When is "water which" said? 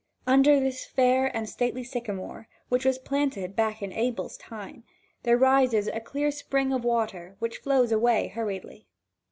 6.83-7.59